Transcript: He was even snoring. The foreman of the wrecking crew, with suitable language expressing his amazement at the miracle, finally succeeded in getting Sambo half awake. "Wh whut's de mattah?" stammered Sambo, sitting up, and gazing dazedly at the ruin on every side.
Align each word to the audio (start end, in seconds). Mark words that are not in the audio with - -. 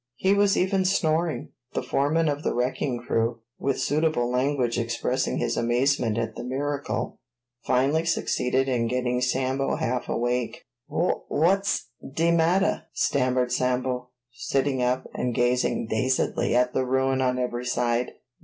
He 0.15 0.33
was 0.33 0.57
even 0.57 0.83
snoring. 0.83 1.51
The 1.73 1.83
foreman 1.83 2.27
of 2.27 2.41
the 2.41 2.55
wrecking 2.55 2.97
crew, 3.03 3.41
with 3.59 3.79
suitable 3.79 4.31
language 4.31 4.79
expressing 4.79 5.37
his 5.37 5.55
amazement 5.55 6.17
at 6.17 6.35
the 6.35 6.43
miracle, 6.43 7.19
finally 7.67 8.05
succeeded 8.05 8.67
in 8.67 8.87
getting 8.87 9.21
Sambo 9.21 9.75
half 9.75 10.09
awake. 10.09 10.65
"Wh 10.89 11.19
whut's 11.29 11.89
de 12.15 12.31
mattah?" 12.31 12.85
stammered 12.93 13.51
Sambo, 13.51 14.09
sitting 14.31 14.81
up, 14.81 15.05
and 15.13 15.35
gazing 15.35 15.85
dazedly 15.85 16.55
at 16.55 16.73
the 16.73 16.83
ruin 16.83 17.21
on 17.21 17.37
every 17.37 17.65
side. 17.67 18.13